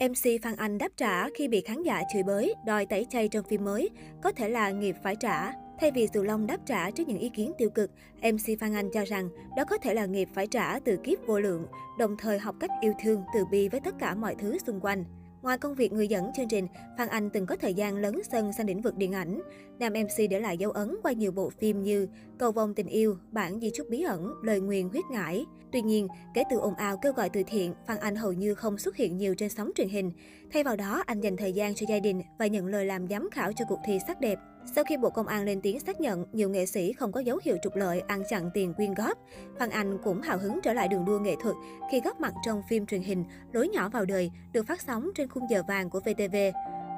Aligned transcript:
MC 0.00 0.42
Phan 0.42 0.56
Anh 0.56 0.78
đáp 0.78 0.88
trả 0.96 1.30
khi 1.30 1.48
bị 1.48 1.60
khán 1.60 1.82
giả 1.82 2.02
chửi 2.12 2.22
bới, 2.22 2.54
đòi 2.66 2.86
tẩy 2.86 3.06
chay 3.10 3.28
trong 3.28 3.44
phim 3.44 3.64
mới, 3.64 3.90
có 4.22 4.32
thể 4.32 4.48
là 4.48 4.70
nghiệp 4.70 4.96
phải 5.02 5.16
trả. 5.16 5.52
Thay 5.80 5.90
vì 5.90 6.08
Dù 6.14 6.22
Long 6.22 6.46
đáp 6.46 6.56
trả 6.66 6.90
trước 6.90 7.08
những 7.08 7.18
ý 7.18 7.28
kiến 7.28 7.52
tiêu 7.58 7.70
cực, 7.70 7.90
MC 8.22 8.60
Phan 8.60 8.74
Anh 8.74 8.90
cho 8.94 9.04
rằng 9.04 9.28
đó 9.56 9.64
có 9.70 9.78
thể 9.78 9.94
là 9.94 10.06
nghiệp 10.06 10.28
phải 10.34 10.46
trả 10.46 10.78
từ 10.78 10.96
kiếp 10.96 11.18
vô 11.26 11.40
lượng, 11.40 11.66
đồng 11.98 12.16
thời 12.16 12.38
học 12.38 12.54
cách 12.60 12.70
yêu 12.80 12.92
thương, 13.02 13.22
từ 13.34 13.44
bi 13.44 13.68
với 13.68 13.80
tất 13.80 13.94
cả 13.98 14.14
mọi 14.14 14.34
thứ 14.38 14.58
xung 14.66 14.80
quanh. 14.80 15.04
Ngoài 15.42 15.58
công 15.58 15.74
việc 15.74 15.92
người 15.92 16.08
dẫn 16.08 16.30
chương 16.36 16.48
trình, 16.48 16.66
Phan 16.98 17.08
Anh 17.08 17.30
từng 17.30 17.46
có 17.46 17.56
thời 17.56 17.74
gian 17.74 17.96
lấn 17.96 18.14
sân 18.30 18.52
sang 18.52 18.66
lĩnh 18.66 18.82
vực 18.82 18.96
điện 18.96 19.12
ảnh. 19.12 19.40
Nam 19.78 19.92
MC 19.92 20.30
để 20.30 20.40
lại 20.40 20.58
dấu 20.58 20.70
ấn 20.70 20.96
qua 21.02 21.12
nhiều 21.12 21.32
bộ 21.32 21.50
phim 21.50 21.82
như 21.82 22.08
Cầu 22.38 22.52
vòng 22.52 22.74
tình 22.74 22.86
yêu, 22.86 23.16
Bản 23.30 23.60
di 23.60 23.70
chúc 23.70 23.88
bí 23.88 24.02
ẩn, 24.02 24.34
Lời 24.42 24.60
nguyền 24.60 24.88
huyết 24.88 25.04
ngải. 25.10 25.46
Tuy 25.72 25.82
nhiên, 25.82 26.08
kể 26.34 26.42
từ 26.50 26.58
ồn 26.58 26.74
ào 26.74 26.96
kêu 26.96 27.12
gọi 27.12 27.28
từ 27.28 27.42
thiện, 27.46 27.74
Phan 27.86 27.98
Anh 27.98 28.16
hầu 28.16 28.32
như 28.32 28.54
không 28.54 28.78
xuất 28.78 28.96
hiện 28.96 29.16
nhiều 29.16 29.34
trên 29.34 29.48
sóng 29.48 29.70
truyền 29.74 29.88
hình. 29.88 30.12
Thay 30.52 30.64
vào 30.64 30.76
đó, 30.76 31.02
anh 31.06 31.20
dành 31.20 31.36
thời 31.36 31.52
gian 31.52 31.74
cho 31.74 31.86
gia 31.88 31.98
đình 31.98 32.22
và 32.38 32.46
nhận 32.46 32.66
lời 32.66 32.86
làm 32.86 33.08
giám 33.08 33.28
khảo 33.30 33.52
cho 33.52 33.64
cuộc 33.68 33.78
thi 33.86 33.98
sắc 34.06 34.20
đẹp. 34.20 34.38
Sau 34.74 34.84
khi 34.84 34.96
Bộ 34.96 35.10
Công 35.10 35.26
an 35.26 35.44
lên 35.44 35.60
tiếng 35.60 35.80
xác 35.80 36.00
nhận 36.00 36.24
nhiều 36.32 36.50
nghệ 36.50 36.66
sĩ 36.66 36.92
không 36.92 37.12
có 37.12 37.20
dấu 37.20 37.38
hiệu 37.44 37.56
trục 37.62 37.76
lợi 37.76 38.00
ăn 38.00 38.22
chặn 38.28 38.50
tiền 38.54 38.74
quyên 38.74 38.94
góp, 38.94 39.18
Phan 39.58 39.70
Anh 39.70 39.98
cũng 40.04 40.20
hào 40.20 40.38
hứng 40.38 40.60
trở 40.62 40.72
lại 40.72 40.88
đường 40.88 41.04
đua 41.04 41.18
nghệ 41.18 41.36
thuật 41.40 41.56
khi 41.92 42.00
góp 42.04 42.20
mặt 42.20 42.34
trong 42.46 42.62
phim 42.70 42.86
truyền 42.86 43.02
hình 43.02 43.24
Lối 43.52 43.68
nhỏ 43.68 43.88
vào 43.88 44.04
đời 44.04 44.30
được 44.52 44.66
phát 44.66 44.80
sóng 44.80 45.10
trên 45.14 45.28
khung 45.28 45.50
giờ 45.50 45.62
vàng 45.68 45.90
của 45.90 46.00
VTV. 46.00 46.36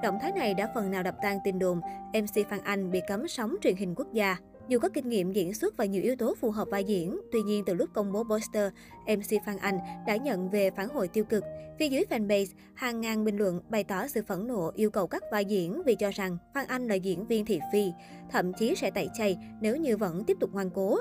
Động 0.03 0.19
thái 0.21 0.33
này 0.33 0.55
đã 0.55 0.71
phần 0.75 0.91
nào 0.91 1.03
đập 1.03 1.15
tan 1.23 1.39
tin 1.45 1.59
đồn 1.59 1.81
MC 2.13 2.49
Phan 2.49 2.61
Anh 2.65 2.91
bị 2.91 3.01
cấm 3.09 3.29
sóng 3.29 3.57
truyền 3.63 3.77
hình 3.77 3.95
quốc 3.97 4.13
gia. 4.13 4.37
Dù 4.69 4.79
có 4.79 4.89
kinh 4.89 5.09
nghiệm 5.09 5.33
diễn 5.33 5.55
xuất 5.55 5.77
và 5.77 5.85
nhiều 5.85 6.03
yếu 6.03 6.17
tố 6.17 6.35
phù 6.41 6.51
hợp 6.51 6.69
vai 6.71 6.85
diễn, 6.85 7.21
tuy 7.33 7.43
nhiên 7.43 7.65
từ 7.67 7.75
lúc 7.75 7.91
công 7.93 8.13
bố 8.13 8.25
poster, 8.25 8.73
MC 9.07 9.45
Phan 9.47 9.57
Anh 9.57 9.79
đã 10.07 10.17
nhận 10.17 10.51
về 10.51 10.71
phản 10.71 10.89
hồi 10.89 11.09
tiêu 11.09 11.25
cực. 11.25 11.45
Phía 11.79 11.89
dưới 11.89 12.05
fanpage, 12.11 12.47
hàng 12.75 13.01
ngàn 13.01 13.25
bình 13.25 13.37
luận 13.37 13.61
bày 13.69 13.85
tỏ 13.85 14.07
sự 14.07 14.23
phẫn 14.27 14.47
nộ 14.47 14.71
yêu 14.75 14.91
cầu 14.91 15.07
các 15.07 15.23
vai 15.33 15.45
diễn 15.45 15.83
vì 15.87 15.95
cho 15.95 16.11
rằng 16.11 16.37
Phan 16.55 16.67
Anh 16.67 16.87
là 16.89 16.95
diễn 16.95 17.27
viên 17.27 17.45
thị 17.45 17.61
phi, 17.73 17.93
thậm 18.31 18.53
chí 18.53 18.75
sẽ 18.77 18.91
tẩy 18.91 19.09
chay 19.15 19.39
nếu 19.61 19.77
như 19.77 19.97
vẫn 19.97 20.25
tiếp 20.25 20.37
tục 20.41 20.51
ngoan 20.53 20.71
cố. 20.71 20.99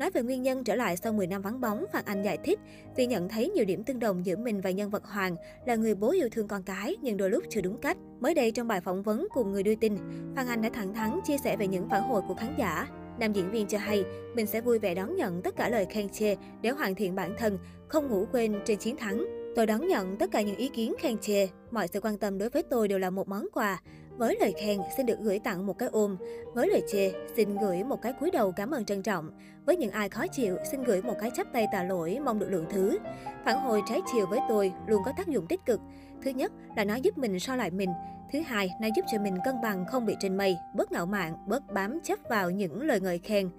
Nói 0.00 0.10
về 0.10 0.22
nguyên 0.22 0.42
nhân 0.42 0.64
trở 0.64 0.74
lại 0.74 0.96
sau 0.96 1.12
10 1.12 1.26
năm 1.26 1.42
vắng 1.42 1.60
bóng, 1.60 1.84
Phan 1.92 2.04
Anh 2.04 2.22
giải 2.22 2.38
thích 2.44 2.58
vì 2.96 3.06
nhận 3.06 3.28
thấy 3.28 3.48
nhiều 3.48 3.64
điểm 3.64 3.84
tương 3.84 3.98
đồng 3.98 4.26
giữa 4.26 4.36
mình 4.36 4.60
và 4.60 4.70
nhân 4.70 4.90
vật 4.90 5.04
Hoàng 5.04 5.36
là 5.66 5.74
người 5.74 5.94
bố 5.94 6.10
yêu 6.10 6.28
thương 6.32 6.48
con 6.48 6.62
cái 6.62 6.96
nhưng 7.02 7.16
đôi 7.16 7.30
lúc 7.30 7.44
chưa 7.48 7.60
đúng 7.60 7.78
cách. 7.78 7.96
Mới 8.20 8.34
đây 8.34 8.50
trong 8.50 8.68
bài 8.68 8.80
phỏng 8.80 9.02
vấn 9.02 9.28
cùng 9.34 9.52
người 9.52 9.62
đưa 9.62 9.74
tin, 9.74 9.96
Phan 10.36 10.46
Anh 10.46 10.62
đã 10.62 10.68
thẳng 10.72 10.94
thắn 10.94 11.20
chia 11.24 11.38
sẻ 11.38 11.56
về 11.56 11.66
những 11.66 11.88
phản 11.88 12.02
hồi 12.02 12.22
của 12.28 12.34
khán 12.34 12.54
giả. 12.58 12.88
Nam 13.18 13.32
diễn 13.32 13.50
viên 13.50 13.66
cho 13.66 13.78
hay, 13.78 14.04
mình 14.34 14.46
sẽ 14.46 14.60
vui 14.60 14.78
vẻ 14.78 14.94
đón 14.94 15.16
nhận 15.16 15.42
tất 15.42 15.56
cả 15.56 15.68
lời 15.68 15.86
khen 15.90 16.08
chê 16.08 16.36
để 16.62 16.70
hoàn 16.70 16.94
thiện 16.94 17.14
bản 17.14 17.34
thân, 17.38 17.58
không 17.88 18.08
ngủ 18.08 18.26
quên 18.32 18.60
trên 18.64 18.78
chiến 18.78 18.96
thắng. 18.96 19.24
Tôi 19.56 19.66
đón 19.66 19.88
nhận 19.88 20.16
tất 20.16 20.30
cả 20.30 20.42
những 20.42 20.56
ý 20.56 20.68
kiến 20.68 20.94
khen 20.98 21.18
chê. 21.18 21.48
Mọi 21.70 21.88
sự 21.88 22.00
quan 22.00 22.18
tâm 22.18 22.38
đối 22.38 22.50
với 22.50 22.62
tôi 22.62 22.88
đều 22.88 22.98
là 22.98 23.10
một 23.10 23.28
món 23.28 23.46
quà. 23.52 23.80
Với 24.20 24.36
lời 24.40 24.54
khen, 24.58 24.80
xin 24.96 25.06
được 25.06 25.18
gửi 25.20 25.38
tặng 25.38 25.66
một 25.66 25.78
cái 25.78 25.88
ôm. 25.92 26.16
Với 26.54 26.68
lời 26.68 26.82
chê, 26.92 27.12
xin 27.36 27.58
gửi 27.58 27.84
một 27.84 28.02
cái 28.02 28.12
cúi 28.12 28.30
đầu 28.30 28.52
cảm 28.52 28.70
ơn 28.70 28.84
trân 28.84 29.02
trọng. 29.02 29.30
Với 29.66 29.76
những 29.76 29.90
ai 29.90 30.08
khó 30.08 30.26
chịu, 30.26 30.56
xin 30.70 30.84
gửi 30.84 31.02
một 31.02 31.14
cái 31.20 31.30
chắp 31.34 31.46
tay 31.52 31.66
tạ 31.72 31.82
lỗi, 31.82 32.18
mong 32.24 32.38
được 32.38 32.50
lượng 32.50 32.66
thứ. 32.70 32.98
Phản 33.44 33.60
hồi 33.60 33.82
trái 33.88 34.00
chiều 34.12 34.26
với 34.26 34.40
tôi 34.48 34.72
luôn 34.86 35.02
có 35.04 35.12
tác 35.16 35.28
dụng 35.28 35.46
tích 35.46 35.60
cực. 35.66 35.80
Thứ 36.22 36.30
nhất 36.30 36.52
là 36.76 36.84
nó 36.84 36.94
giúp 36.94 37.18
mình 37.18 37.40
so 37.40 37.56
lại 37.56 37.70
mình. 37.70 37.90
Thứ 38.32 38.40
hai, 38.40 38.70
nó 38.80 38.88
giúp 38.96 39.04
cho 39.12 39.18
mình 39.18 39.36
cân 39.44 39.54
bằng 39.62 39.84
không 39.90 40.06
bị 40.06 40.14
trên 40.20 40.36
mây, 40.36 40.56
bớt 40.74 40.92
ngạo 40.92 41.06
mạn, 41.06 41.36
bớt 41.46 41.72
bám 41.72 42.00
chấp 42.00 42.18
vào 42.30 42.50
những 42.50 42.82
lời 42.82 43.00
ngợi 43.00 43.18
khen. 43.18 43.50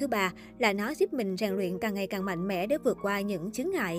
Thứ 0.00 0.06
ba 0.06 0.32
là 0.58 0.72
nó 0.72 0.94
giúp 0.94 1.12
mình 1.12 1.36
rèn 1.36 1.52
luyện 1.52 1.78
càng 1.78 1.94
ngày 1.94 2.06
càng 2.06 2.24
mạnh 2.24 2.48
mẽ 2.48 2.66
để 2.66 2.78
vượt 2.78 2.98
qua 3.02 3.20
những 3.20 3.52
chướng 3.52 3.70
ngại. 3.70 3.98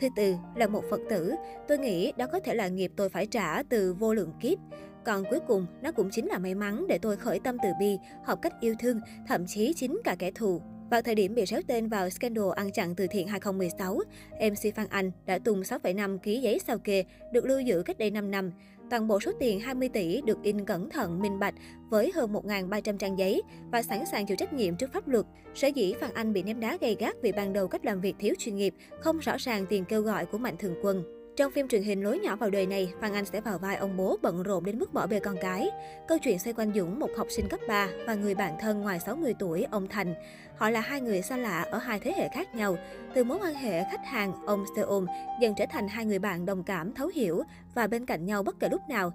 Thứ 0.00 0.08
tư 0.16 0.34
là 0.54 0.66
một 0.66 0.84
Phật 0.90 1.00
tử, 1.10 1.32
tôi 1.68 1.78
nghĩ 1.78 2.12
đó 2.16 2.26
có 2.32 2.40
thể 2.40 2.54
là 2.54 2.68
nghiệp 2.68 2.92
tôi 2.96 3.08
phải 3.08 3.26
trả 3.26 3.62
từ 3.62 3.94
vô 3.94 4.14
lượng 4.14 4.32
kiếp. 4.40 4.58
Còn 5.06 5.24
cuối 5.30 5.40
cùng, 5.46 5.66
nó 5.82 5.92
cũng 5.92 6.10
chính 6.10 6.26
là 6.26 6.38
may 6.38 6.54
mắn 6.54 6.86
để 6.88 6.98
tôi 6.98 7.16
khởi 7.16 7.38
tâm 7.38 7.56
từ 7.62 7.68
bi, 7.80 7.98
học 8.24 8.38
cách 8.42 8.52
yêu 8.60 8.74
thương, 8.78 9.00
thậm 9.28 9.46
chí 9.46 9.72
chính 9.76 10.00
cả 10.04 10.16
kẻ 10.18 10.30
thù. 10.30 10.60
Vào 10.90 11.02
thời 11.02 11.14
điểm 11.14 11.34
bị 11.34 11.46
réo 11.46 11.60
tên 11.66 11.88
vào 11.88 12.10
scandal 12.10 12.44
ăn 12.56 12.72
chặn 12.72 12.94
từ 12.94 13.06
thiện 13.06 13.28
2016, 13.28 13.98
MC 14.40 14.74
Phan 14.74 14.86
Anh 14.90 15.10
đã 15.26 15.38
tung 15.38 15.62
6,5 15.62 16.18
ký 16.18 16.40
giấy 16.40 16.58
sao 16.66 16.78
kê 16.78 17.04
được 17.32 17.44
lưu 17.44 17.60
giữ 17.60 17.82
cách 17.82 17.98
đây 17.98 18.10
5 18.10 18.30
năm. 18.30 18.50
Toàn 18.90 19.08
bộ 19.08 19.20
số 19.20 19.32
tiền 19.40 19.60
20 19.60 19.88
tỷ 19.88 20.20
được 20.26 20.38
in 20.42 20.64
cẩn 20.64 20.90
thận, 20.90 21.22
minh 21.22 21.38
bạch 21.38 21.54
với 21.90 22.12
hơn 22.14 22.32
1.300 22.32 22.98
trang 22.98 23.18
giấy 23.18 23.42
và 23.72 23.82
sẵn 23.82 24.06
sàng 24.06 24.26
chịu 24.26 24.36
trách 24.36 24.52
nhiệm 24.52 24.76
trước 24.76 24.92
pháp 24.92 25.08
luật. 25.08 25.26
Sở 25.54 25.68
dĩ 25.68 25.94
Phan 26.00 26.14
Anh 26.14 26.32
bị 26.32 26.42
ném 26.42 26.60
đá 26.60 26.78
gay 26.80 26.96
gắt 26.98 27.16
vì 27.22 27.32
ban 27.32 27.52
đầu 27.52 27.68
cách 27.68 27.84
làm 27.84 28.00
việc 28.00 28.16
thiếu 28.18 28.34
chuyên 28.38 28.56
nghiệp, 28.56 28.74
không 29.00 29.18
rõ 29.18 29.36
ràng 29.38 29.66
tiền 29.66 29.84
kêu 29.84 30.02
gọi 30.02 30.26
của 30.26 30.38
Mạnh 30.38 30.56
Thường 30.58 30.74
Quân. 30.82 31.15
Trong 31.36 31.52
phim 31.52 31.68
truyền 31.68 31.82
hình 31.82 32.02
Lối 32.02 32.18
nhỏ 32.18 32.36
vào 32.36 32.50
đời 32.50 32.66
này, 32.66 32.92
Phan 33.00 33.12
Anh 33.12 33.24
sẽ 33.24 33.40
vào 33.40 33.58
vai 33.58 33.76
ông 33.76 33.96
bố 33.96 34.16
bận 34.22 34.42
rộn 34.42 34.64
đến 34.64 34.78
mức 34.78 34.94
bỏ 34.94 35.06
bê 35.06 35.20
con 35.20 35.36
cái. 35.40 35.68
Câu 36.08 36.18
chuyện 36.18 36.38
xoay 36.38 36.54
quanh 36.54 36.72
Dũng, 36.74 36.98
một 36.98 37.10
học 37.16 37.26
sinh 37.30 37.48
cấp 37.48 37.60
3 37.68 37.88
và 38.06 38.14
người 38.14 38.34
bạn 38.34 38.54
thân 38.60 38.80
ngoài 38.80 39.00
60 39.00 39.34
tuổi, 39.38 39.66
ông 39.70 39.88
Thành. 39.88 40.14
Họ 40.56 40.70
là 40.70 40.80
hai 40.80 41.00
người 41.00 41.22
xa 41.22 41.36
lạ 41.36 41.66
ở 41.70 41.78
hai 41.78 42.00
thế 42.00 42.12
hệ 42.16 42.28
khác 42.28 42.54
nhau. 42.54 42.76
Từ 43.14 43.24
mối 43.24 43.38
quan 43.42 43.54
hệ 43.54 43.84
khách 43.90 44.06
hàng, 44.06 44.32
ông 44.46 44.64
xe 44.76 44.82
dần 45.40 45.54
trở 45.56 45.64
thành 45.70 45.88
hai 45.88 46.04
người 46.04 46.18
bạn 46.18 46.46
đồng 46.46 46.62
cảm, 46.64 46.94
thấu 46.94 47.10
hiểu 47.14 47.42
và 47.74 47.86
bên 47.86 48.06
cạnh 48.06 48.26
nhau 48.26 48.42
bất 48.42 48.60
kể 48.60 48.68
lúc 48.68 48.80
nào. 48.88 49.12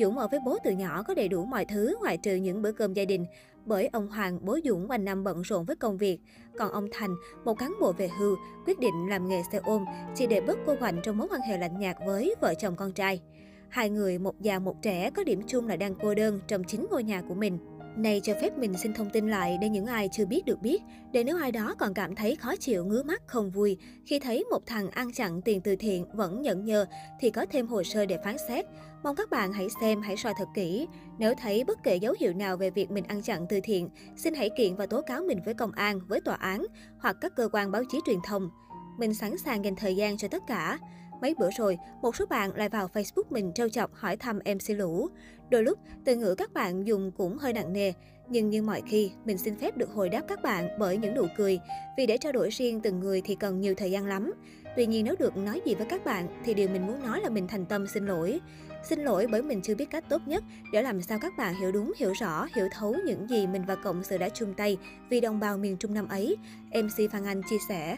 Dũng 0.00 0.18
ở 0.18 0.28
với 0.28 0.40
bố 0.44 0.58
từ 0.64 0.70
nhỏ 0.70 1.02
có 1.02 1.14
đầy 1.14 1.28
đủ 1.28 1.44
mọi 1.44 1.64
thứ 1.64 1.96
ngoại 2.00 2.16
trừ 2.16 2.34
những 2.34 2.62
bữa 2.62 2.72
cơm 2.72 2.92
gia 2.92 3.04
đình. 3.04 3.26
Bởi 3.66 3.88
ông 3.92 4.08
Hoàng, 4.08 4.38
bố 4.42 4.58
Dũng 4.64 4.90
quanh 4.90 5.04
năm 5.04 5.24
bận 5.24 5.42
rộn 5.42 5.64
với 5.64 5.76
công 5.76 5.96
việc. 5.96 6.20
Còn 6.58 6.72
ông 6.72 6.88
Thành, 6.92 7.16
một 7.44 7.58
cán 7.58 7.74
bộ 7.80 7.92
về 7.92 8.08
hưu, 8.18 8.36
quyết 8.66 8.78
định 8.78 9.08
làm 9.08 9.28
nghề 9.28 9.42
xe 9.52 9.60
ôm, 9.64 9.84
chỉ 10.14 10.26
để 10.26 10.40
bớt 10.40 10.58
cô 10.66 10.74
quạnh 10.78 11.00
trong 11.02 11.18
mối 11.18 11.28
quan 11.30 11.40
hệ 11.40 11.58
lạnh 11.58 11.78
nhạt 11.78 11.96
với 12.06 12.34
vợ 12.40 12.54
chồng 12.54 12.76
con 12.76 12.92
trai. 12.92 13.20
Hai 13.68 13.90
người, 13.90 14.18
một 14.18 14.40
già 14.40 14.58
một 14.58 14.76
trẻ, 14.82 15.10
có 15.10 15.24
điểm 15.24 15.42
chung 15.46 15.68
là 15.68 15.76
đang 15.76 15.94
cô 15.94 16.14
đơn 16.14 16.40
trong 16.46 16.64
chính 16.64 16.86
ngôi 16.90 17.04
nhà 17.04 17.22
của 17.28 17.34
mình. 17.34 17.58
Này 17.96 18.20
cho 18.24 18.34
phép 18.40 18.58
mình 18.58 18.74
xin 18.74 18.92
thông 18.94 19.10
tin 19.10 19.28
lại 19.28 19.58
để 19.60 19.68
những 19.68 19.86
ai 19.86 20.08
chưa 20.12 20.26
biết 20.26 20.44
được 20.44 20.62
biết, 20.62 20.82
để 21.12 21.24
nếu 21.24 21.36
ai 21.36 21.52
đó 21.52 21.74
còn 21.78 21.94
cảm 21.94 22.14
thấy 22.14 22.36
khó 22.36 22.56
chịu 22.56 22.84
ngứa 22.84 23.02
mắt 23.02 23.22
không 23.26 23.50
vui 23.50 23.76
khi 24.06 24.18
thấy 24.18 24.44
một 24.50 24.66
thằng 24.66 24.90
ăn 24.90 25.12
chặn 25.12 25.42
tiền 25.42 25.60
từ 25.60 25.76
thiện 25.76 26.06
vẫn 26.12 26.42
nhận 26.42 26.64
nhờ 26.64 26.86
thì 27.20 27.30
có 27.30 27.46
thêm 27.50 27.66
hồ 27.66 27.82
sơ 27.82 28.06
để 28.06 28.18
phán 28.24 28.36
xét. 28.48 28.64
Mong 29.02 29.16
các 29.16 29.30
bạn 29.30 29.52
hãy 29.52 29.68
xem, 29.80 30.02
hãy 30.02 30.16
soi 30.16 30.32
thật 30.38 30.48
kỹ. 30.54 30.86
Nếu 31.18 31.34
thấy 31.34 31.64
bất 31.64 31.82
kể 31.82 31.96
dấu 31.96 32.14
hiệu 32.20 32.32
nào 32.32 32.56
về 32.56 32.70
việc 32.70 32.90
mình 32.90 33.04
ăn 33.04 33.22
chặn 33.22 33.46
từ 33.48 33.60
thiện, 33.64 33.88
xin 34.16 34.34
hãy 34.34 34.50
kiện 34.56 34.76
và 34.76 34.86
tố 34.86 35.02
cáo 35.02 35.22
mình 35.22 35.38
với 35.44 35.54
công 35.54 35.72
an, 35.72 36.00
với 36.08 36.20
tòa 36.20 36.34
án 36.34 36.66
hoặc 36.98 37.16
các 37.20 37.32
cơ 37.36 37.48
quan 37.52 37.70
báo 37.70 37.82
chí 37.88 37.98
truyền 38.06 38.18
thông. 38.24 38.50
Mình 38.98 39.14
sẵn 39.14 39.38
sàng 39.38 39.64
dành 39.64 39.76
thời 39.76 39.96
gian 39.96 40.16
cho 40.16 40.28
tất 40.28 40.42
cả. 40.46 40.78
Mấy 41.20 41.34
bữa 41.38 41.50
rồi, 41.58 41.78
một 42.02 42.16
số 42.16 42.26
bạn 42.26 42.50
lại 42.56 42.68
vào 42.68 42.88
Facebook 42.94 43.22
mình 43.30 43.52
trêu 43.54 43.68
chọc 43.68 43.94
hỏi 43.94 44.16
thăm 44.16 44.38
MC 44.38 44.76
Lũ. 44.78 45.08
Đôi 45.50 45.62
lúc, 45.62 45.78
từ 46.04 46.16
ngữ 46.16 46.34
các 46.34 46.52
bạn 46.52 46.86
dùng 46.86 47.10
cũng 47.16 47.38
hơi 47.38 47.52
nặng 47.52 47.72
nề. 47.72 47.92
Nhưng 48.28 48.50
như 48.50 48.62
mọi 48.62 48.82
khi, 48.86 49.10
mình 49.24 49.38
xin 49.38 49.56
phép 49.56 49.76
được 49.76 49.90
hồi 49.90 50.08
đáp 50.08 50.22
các 50.28 50.42
bạn 50.42 50.68
bởi 50.78 50.96
những 50.96 51.14
nụ 51.14 51.26
cười. 51.36 51.60
Vì 51.96 52.06
để 52.06 52.18
trao 52.18 52.32
đổi 52.32 52.50
riêng 52.50 52.80
từng 52.80 53.00
người 53.00 53.22
thì 53.24 53.34
cần 53.34 53.60
nhiều 53.60 53.74
thời 53.74 53.90
gian 53.90 54.06
lắm. 54.06 54.32
Tuy 54.76 54.86
nhiên 54.86 55.04
nếu 55.04 55.14
được 55.18 55.36
nói 55.36 55.60
gì 55.66 55.74
với 55.74 55.86
các 55.86 56.04
bạn 56.04 56.42
thì 56.44 56.54
điều 56.54 56.68
mình 56.68 56.86
muốn 56.86 57.02
nói 57.02 57.20
là 57.20 57.28
mình 57.28 57.48
thành 57.48 57.66
tâm 57.66 57.86
xin 57.86 58.06
lỗi. 58.06 58.40
Xin 58.82 59.00
lỗi 59.00 59.26
bởi 59.30 59.42
mình 59.42 59.62
chưa 59.62 59.74
biết 59.74 59.90
cách 59.90 60.04
tốt 60.08 60.22
nhất 60.26 60.44
để 60.72 60.82
làm 60.82 61.02
sao 61.02 61.18
các 61.18 61.32
bạn 61.38 61.54
hiểu 61.54 61.72
đúng, 61.72 61.92
hiểu 61.96 62.12
rõ, 62.20 62.46
hiểu 62.56 62.68
thấu 62.72 62.96
những 63.06 63.30
gì 63.30 63.46
mình 63.46 63.62
và 63.66 63.74
Cộng 63.74 64.04
sự 64.04 64.18
đã 64.18 64.28
chung 64.28 64.54
tay 64.54 64.78
vì 65.10 65.20
đồng 65.20 65.40
bào 65.40 65.58
miền 65.58 65.76
Trung 65.76 65.94
năm 65.94 66.08
ấy. 66.08 66.36
MC 66.74 67.10
Phan 67.10 67.24
Anh 67.24 67.42
chia 67.50 67.58
sẻ. 67.68 67.96